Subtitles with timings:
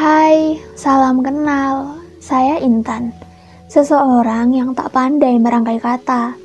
[0.00, 2.00] Hai, salam kenal.
[2.24, 3.12] Saya Intan,
[3.68, 6.40] seseorang yang tak pandai merangkai kata,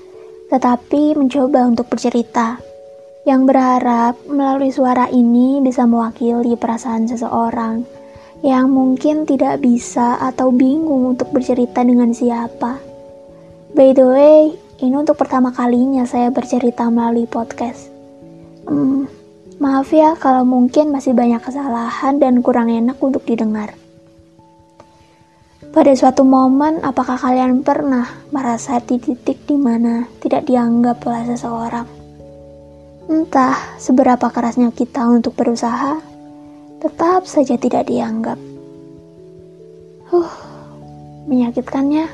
[0.52, 2.60] tetapi mencoba untuk bercerita.
[3.24, 7.88] Yang berharap melalui suara ini bisa mewakili perasaan seseorang
[8.44, 12.84] yang mungkin tidak bisa atau bingung untuk bercerita dengan siapa.
[13.72, 14.52] By the way,
[14.84, 17.88] ini untuk pertama kalinya saya bercerita melalui podcast.
[18.68, 19.08] Hmm,
[19.76, 23.76] maaf ya kalau mungkin masih banyak kesalahan dan kurang enak untuk didengar.
[25.76, 31.84] Pada suatu momen, apakah kalian pernah merasa di titik di mana tidak dianggap oleh seseorang?
[33.12, 36.00] Entah seberapa kerasnya kita untuk berusaha,
[36.80, 38.40] tetap saja tidak dianggap.
[40.08, 40.32] Huh,
[41.28, 42.08] menyakitkannya.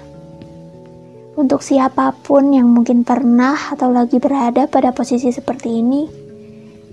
[1.38, 6.21] Untuk siapa pun yang mungkin pernah atau lagi berada pada posisi seperti ini,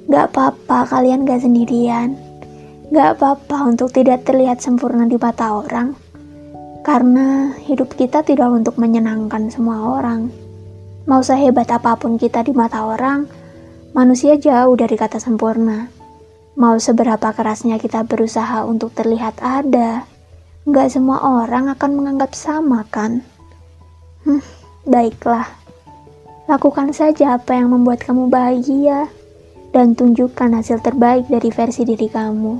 [0.08, 2.16] gak apa-apa kalian gak sendirian.
[2.88, 6.08] Gak apa-apa untuk tidak terlihat sempurna di mata orang
[6.88, 10.32] karena hidup kita tidak untuk menyenangkan semua orang.
[11.04, 13.28] Mau sehebat apa pun kita di mata orang,
[13.92, 15.92] manusia jauh dari kata sempurna.
[16.56, 20.08] Mau seberapa kerasnya kita berusaha untuk terlihat ada,
[20.64, 23.20] nggak semua orang akan menganggap sama kan?
[24.24, 24.40] Hmm,
[24.88, 25.44] baiklah.
[26.48, 29.12] Lakukan saja apa yang membuat kamu bahagia
[29.72, 32.54] dan tunjukkan hasil terbaik dari versi diri kamu.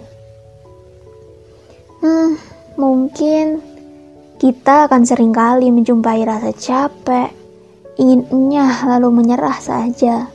[1.99, 2.39] Hmm,
[2.79, 3.59] mungkin
[4.39, 7.35] kita akan sering kali menjumpai rasa capek,
[7.99, 10.31] ingin enyah lalu menyerah saja.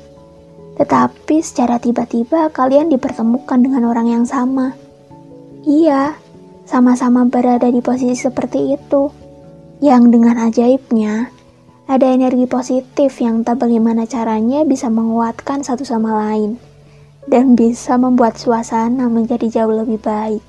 [0.75, 4.75] Tetapi secara tiba-tiba kalian dipertemukan dengan orang yang sama.
[5.63, 6.19] Iya,
[6.67, 9.07] sama-sama berada di posisi seperti itu.
[9.79, 11.31] Yang dengan ajaibnya,
[11.83, 16.55] ada energi positif yang tak bagaimana caranya bisa menguatkan satu sama lain
[17.27, 20.43] dan bisa membuat suasana menjadi jauh lebih baik.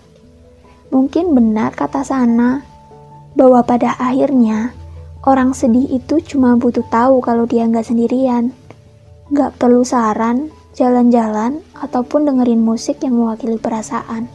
[0.94, 2.62] Mungkin benar kata sana,
[3.34, 4.70] bahwa pada akhirnya
[5.26, 8.54] orang sedih itu cuma butuh tahu kalau dia nggak sendirian.
[9.34, 14.30] Nggak perlu saran, jalan-jalan, ataupun dengerin musik yang mewakili perasaan.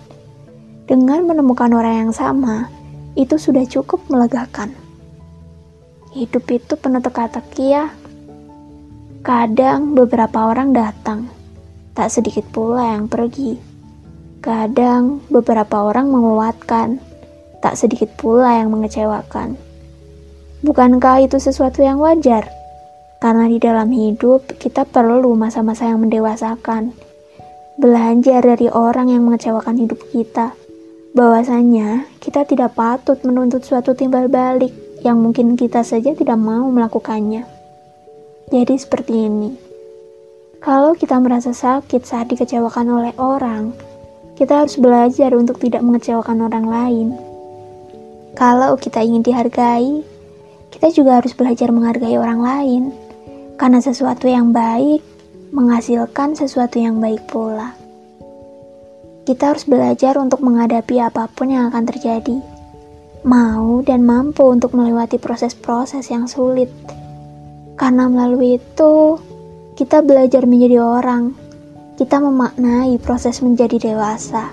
[0.84, 2.68] Dengan menemukan orang yang sama,
[3.16, 4.74] itu sudah cukup melegakan.
[6.10, 7.94] Hidup itu penuh teka-teki ya.
[9.22, 11.30] Kadang beberapa orang datang,
[11.94, 13.62] tak sedikit pula yang pergi.
[14.42, 16.98] Kadang beberapa orang menguatkan,
[17.62, 19.54] tak sedikit pula yang mengecewakan.
[20.66, 22.50] Bukankah itu sesuatu yang wajar?
[23.22, 26.90] Karena di dalam hidup kita perlu masa-masa yang mendewasakan.
[27.78, 30.58] Belajar dari orang yang mengecewakan hidup kita.
[31.14, 37.48] Bahwasanya kita tidak patut menuntut suatu timbal balik yang mungkin kita saja tidak mau melakukannya.
[38.50, 39.52] Jadi seperti ini.
[40.60, 43.72] Kalau kita merasa sakit saat dikecewakan oleh orang,
[44.36, 47.08] kita harus belajar untuk tidak mengecewakan orang lain.
[48.36, 50.04] Kalau kita ingin dihargai,
[50.72, 52.84] kita juga harus belajar menghargai orang lain,
[53.56, 55.04] karena sesuatu yang baik
[55.56, 57.76] menghasilkan sesuatu yang baik pula.
[59.24, 62.40] Kita harus belajar untuk menghadapi apa pun yang akan terjadi,
[63.24, 66.72] mau dan mampu untuk melewati proses-proses yang sulit,
[67.80, 69.20] karena melalui itu
[69.80, 71.32] kita belajar menjadi orang.
[71.96, 74.52] Kita memaknai proses menjadi dewasa.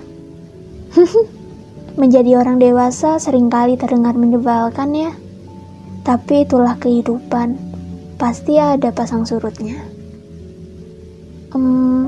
[1.99, 5.11] Menjadi orang dewasa sering kali terdengar menyebalkan ya.
[6.07, 7.59] Tapi itulah kehidupan.
[8.15, 9.83] Pasti ada pasang surutnya.
[11.51, 12.07] Um,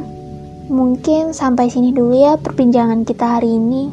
[0.71, 3.91] mungkin sampai sini dulu ya perbincangan kita hari ini.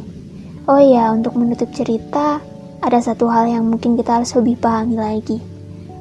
[0.71, 2.39] Oh ya, untuk menutup cerita,
[2.85, 5.39] ada satu hal yang mungkin kita harus lebih pahami lagi.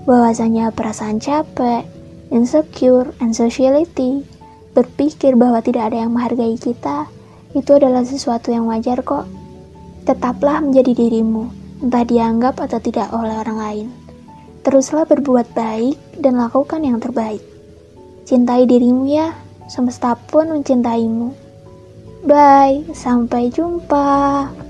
[0.06, 1.88] Bahwasanya perasaan capek,
[2.30, 4.26] insecure, anxiety,
[4.76, 7.08] berpikir bahwa tidak ada yang menghargai kita,
[7.56, 9.24] itu adalah sesuatu yang wajar kok.
[10.04, 11.50] Tetaplah menjadi dirimu,
[11.82, 13.88] entah dianggap atau tidak oleh orang lain.
[14.62, 17.42] Teruslah berbuat baik dan lakukan yang terbaik.
[18.26, 19.34] Cintai dirimu ya,
[19.70, 21.32] semesta pun mencintaimu.
[22.26, 24.65] Bye, sampai jumpa.